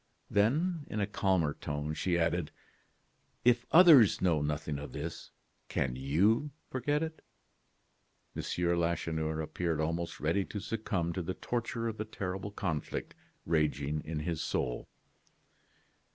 Then, 0.31 0.87
in 0.89 0.99
a 0.99 1.05
calmer 1.05 1.53
tone, 1.53 1.93
she 1.93 2.17
added: 2.17 2.49
"If 3.45 3.67
others 3.71 4.19
know 4.19 4.41
nothing 4.41 4.79
of 4.79 4.93
this, 4.93 5.29
can 5.67 5.95
you 5.95 6.49
forget 6.71 7.03
it?" 7.03 7.23
M. 8.35 8.41
Lacheneur 8.79 9.41
appeared 9.41 9.79
almost 9.79 10.19
ready 10.19 10.43
to 10.43 10.59
succumb 10.59 11.13
to 11.13 11.21
the 11.21 11.35
torture 11.35 11.87
of 11.87 11.97
the 11.97 12.05
terrible 12.05 12.49
conflict 12.49 13.13
raging 13.45 14.01
in 14.03 14.21
his 14.21 14.41
soul. 14.41 14.89